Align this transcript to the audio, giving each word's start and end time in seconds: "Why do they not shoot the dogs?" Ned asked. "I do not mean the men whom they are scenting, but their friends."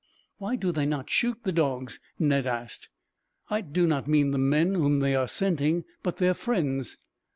"Why 0.39 0.55
do 0.55 0.71
they 0.71 0.87
not 0.87 1.11
shoot 1.11 1.37
the 1.43 1.51
dogs?" 1.51 1.99
Ned 2.17 2.47
asked. 2.47 2.89
"I 3.51 3.61
do 3.61 3.85
not 3.85 4.07
mean 4.07 4.31
the 4.31 4.39
men 4.39 4.73
whom 4.73 4.99
they 4.99 5.13
are 5.13 5.27
scenting, 5.27 5.83
but 6.01 6.17
their 6.17 6.33
friends." 6.33 6.97